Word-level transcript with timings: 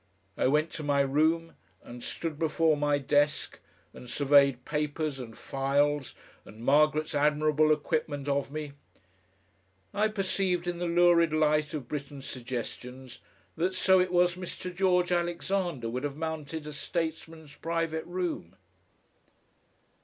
I 0.35 0.47
went 0.47 0.71
to 0.71 0.83
my 0.83 1.01
room 1.01 1.53
and 1.83 2.01
stood 2.01 2.39
before 2.39 2.75
my 2.75 2.97
desk 2.97 3.59
and 3.93 4.09
surveyed 4.09 4.65
papers 4.65 5.19
and 5.19 5.37
files 5.37 6.15
and 6.43 6.65
Margaret's 6.65 7.13
admirable 7.13 7.71
equipment 7.71 8.27
of 8.27 8.49
me. 8.51 8.71
I 9.93 10.07
perceived 10.07 10.65
in 10.67 10.79
the 10.79 10.87
lurid 10.87 11.33
light 11.33 11.75
of 11.75 11.87
Britten's 11.87 12.25
suggestions 12.25 13.19
that 13.55 13.75
so 13.75 13.99
it 13.99 14.11
was 14.11 14.33
Mr. 14.33 14.73
George 14.75 15.11
Alexander 15.11 15.87
would 15.87 16.03
have 16.03 16.17
mounted 16.17 16.65
a 16.65 16.73
statesman's 16.73 17.55
private 17.55 18.05
room.... 18.07 18.55